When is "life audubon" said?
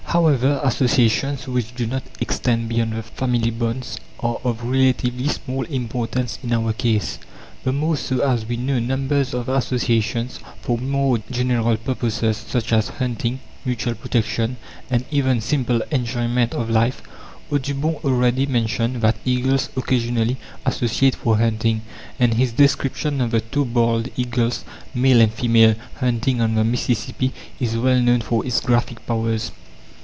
16.69-17.95